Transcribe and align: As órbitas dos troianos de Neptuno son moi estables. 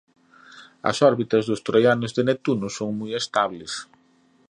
As 0.89 0.97
órbitas 1.09 1.43
dos 1.49 1.63
troianos 1.67 2.11
de 2.13 2.21
Neptuno 2.29 2.67
son 2.77 2.89
moi 2.99 3.11
estables. 3.21 3.73